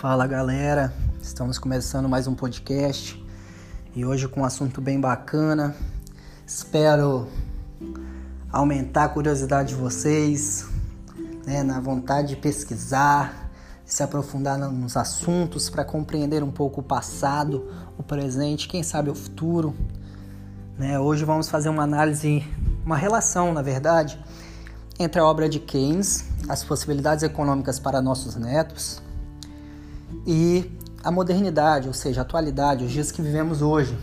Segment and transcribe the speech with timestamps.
[0.00, 3.18] Fala galera, estamos começando mais um podcast
[3.94, 5.74] e hoje com um assunto bem bacana.
[6.46, 7.26] Espero
[8.52, 10.66] aumentar a curiosidade de vocês,
[11.46, 13.50] né, na vontade de pesquisar,
[13.86, 17.66] se aprofundar nos assuntos para compreender um pouco o passado,
[17.96, 19.74] o presente, quem sabe o futuro.
[20.78, 21.00] Né?
[21.00, 22.44] Hoje vamos fazer uma análise,
[22.84, 24.22] uma relação, na verdade,
[24.98, 29.05] entre a obra de Keynes, as possibilidades econômicas para nossos netos
[30.26, 33.96] e a modernidade, ou seja, a atualidade, os dias que vivemos hoje,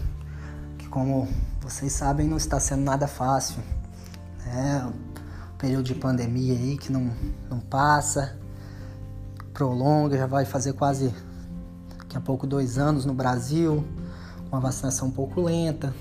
[0.77, 1.27] que como
[1.61, 3.61] vocês sabem não está sendo nada fácil,
[4.45, 4.89] né?
[5.53, 7.11] O período de pandemia aí que não,
[7.49, 8.37] não passa,
[9.53, 11.13] prolonga, já vai fazer quase
[11.97, 13.85] daqui a pouco dois anos no Brasil,
[14.49, 15.93] com a vacinação um pouco lenta,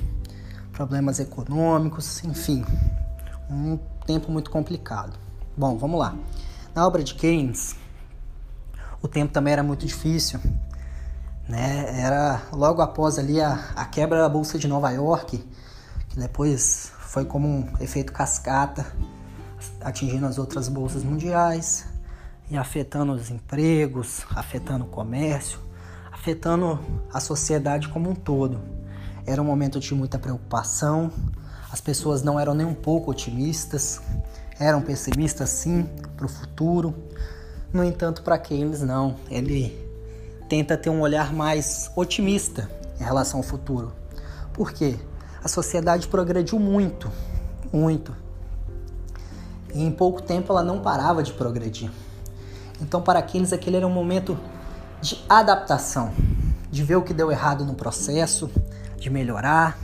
[0.73, 2.65] problemas econômicos, enfim,
[3.51, 3.77] um
[4.07, 5.19] tempo muito complicado.
[5.57, 6.17] Bom, vamos lá.
[6.75, 7.77] Na obra de Keynes,
[9.03, 10.39] o tempo também era muito difícil.
[11.49, 12.01] Né?
[12.01, 15.45] Era logo após ali a, a quebra da Bolsa de Nova York,
[16.09, 18.87] que depois foi como um efeito cascata,
[19.81, 21.87] atingindo as outras bolsas mundiais
[22.49, 25.59] e afetando os empregos, afetando o comércio,
[26.13, 26.79] afetando
[27.13, 28.61] a sociedade como um todo.
[29.27, 31.11] Era um momento de muita preocupação,
[31.71, 34.01] as pessoas não eram nem um pouco otimistas,
[34.59, 36.95] eram pessimistas sim para o futuro,
[37.73, 39.79] no entanto, para Keynes não, ele
[40.49, 42.71] tenta ter um olhar mais otimista
[43.01, 43.93] em relação ao futuro.
[44.53, 44.97] Por quê?
[45.43, 47.11] A sociedade progrediu muito,
[47.73, 48.15] muito.
[49.75, 51.91] E em pouco tempo ela não parava de progredir.
[52.81, 54.39] Então, para Keynes, aquele era um momento
[55.01, 56.13] de adaptação,
[56.71, 58.51] de ver o que deu errado no processo,
[58.99, 59.79] de melhorar,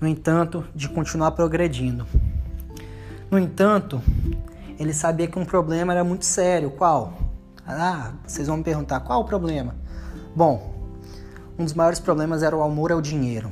[0.00, 2.06] no entanto, de continuar progredindo.
[3.30, 4.00] No entanto,
[4.78, 6.70] ele sabia que um problema era muito sério.
[6.70, 7.12] Qual?
[7.66, 9.74] Ah, vocês vão me perguntar, qual o problema?
[10.34, 10.74] Bom,
[11.58, 13.50] um dos maiores problemas era o amor ao dinheiro.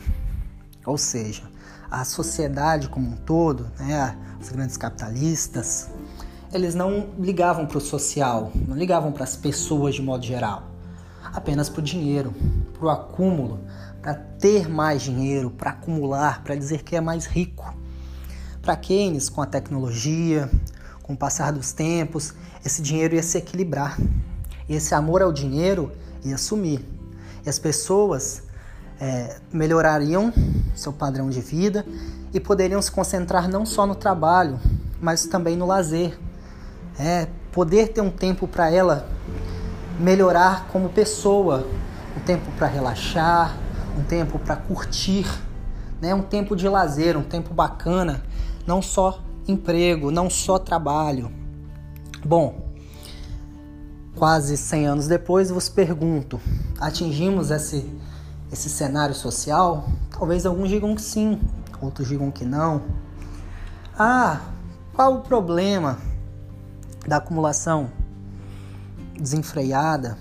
[0.86, 1.42] Ou seja,
[1.90, 5.90] a sociedade como um todo, né, os grandes capitalistas,
[6.52, 10.70] eles não ligavam para o social, não ligavam para as pessoas de modo geral,
[11.32, 12.32] apenas para o dinheiro,
[12.72, 13.60] para o acúmulo,
[14.00, 17.74] para ter mais dinheiro, para acumular, para dizer que é mais rico.
[18.62, 20.48] Para Keynes, com a tecnologia,
[21.06, 22.34] com o passar dos tempos,
[22.64, 23.96] esse dinheiro ia se equilibrar.
[24.68, 25.92] E esse amor ao dinheiro
[26.24, 26.84] ia sumir.
[27.44, 28.42] E as pessoas
[29.00, 30.32] é, melhorariam
[30.74, 31.86] seu padrão de vida
[32.34, 34.58] e poderiam se concentrar não só no trabalho,
[35.00, 36.18] mas também no lazer.
[36.98, 39.08] É, poder ter um tempo para ela
[40.00, 41.66] melhorar como pessoa,
[42.16, 43.56] um tempo para relaxar,
[43.96, 45.26] um tempo para curtir,
[46.00, 46.14] né?
[46.14, 48.22] um tempo de lazer, um tempo bacana,
[48.66, 51.30] não só emprego, não só trabalho.
[52.24, 52.66] Bom,
[54.14, 56.40] quase 100 anos depois, vos pergunto:
[56.80, 57.88] atingimos esse,
[58.52, 59.88] esse cenário social?
[60.10, 61.40] Talvez alguns digam que sim,
[61.80, 62.82] outros digam que não.
[63.98, 64.40] Ah,
[64.92, 65.98] qual o problema
[67.06, 67.90] da acumulação
[69.18, 70.18] desenfreada?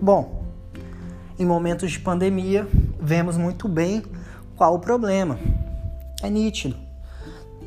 [0.00, 0.44] Bom,
[1.38, 2.68] em momentos de pandemia,
[3.00, 4.02] vemos muito bem
[4.56, 5.38] qual o problema.
[6.22, 6.76] É nítido.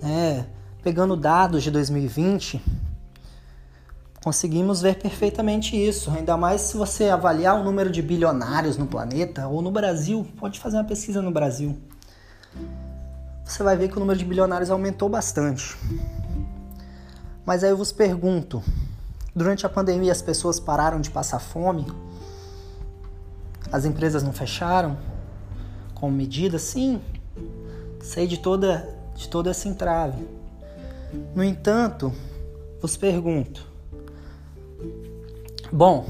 [0.03, 0.45] É,
[0.85, 2.61] pegando dados de 2020,
[4.23, 6.11] conseguimos ver perfeitamente isso.
[6.11, 10.59] Ainda mais se você avaliar o número de bilionários no planeta ou no Brasil, pode
[10.59, 11.75] fazer uma pesquisa no Brasil.
[13.43, 15.75] Você vai ver que o número de bilionários aumentou bastante.
[17.43, 18.61] Mas aí eu vos pergunto:
[19.35, 21.87] durante a pandemia as pessoas pararam de passar fome?
[23.71, 24.95] As empresas não fecharam?
[25.95, 26.59] Com medida?
[26.59, 27.01] Sim.
[28.03, 30.44] Sei de toda, de toda essa entrave.
[31.35, 32.13] No entanto,
[32.81, 33.65] vos pergunto:
[35.71, 36.05] bom,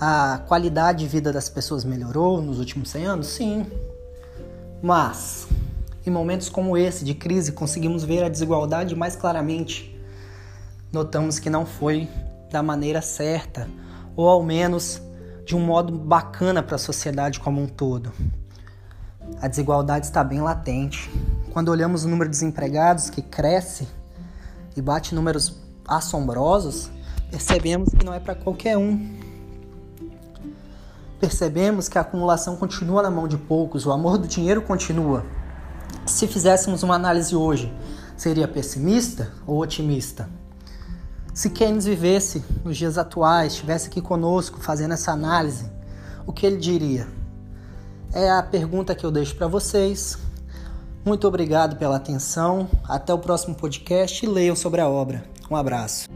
[0.00, 3.26] a qualidade de vida das pessoas melhorou nos últimos 100 anos?
[3.28, 3.66] Sim.
[4.82, 5.46] Mas,
[6.06, 9.94] em momentos como esse de crise, conseguimos ver a desigualdade mais claramente.
[10.92, 12.08] Notamos que não foi
[12.50, 13.68] da maneira certa,
[14.16, 15.00] ou ao menos
[15.44, 18.12] de um modo bacana para a sociedade como um todo.
[19.40, 21.10] A desigualdade está bem latente.
[21.50, 23.88] Quando olhamos o número de desempregados que cresce
[24.76, 25.56] e bate números
[25.86, 26.88] assombrosos,
[27.28, 29.18] percebemos que não é para qualquer um.
[31.18, 35.26] Percebemos que a acumulação continua na mão de poucos, o amor do dinheiro continua.
[36.06, 37.72] Se fizéssemos uma análise hoje,
[38.16, 40.28] seria pessimista ou otimista?
[41.34, 45.68] Se Keynes vivesse nos dias atuais, estivesse aqui conosco fazendo essa análise,
[46.26, 47.08] o que ele diria?
[48.12, 50.29] É a pergunta que eu deixo para vocês.
[51.04, 52.68] Muito obrigado pela atenção.
[52.88, 55.24] Até o próximo podcast e leiam sobre a obra.
[55.50, 56.08] Um abraço.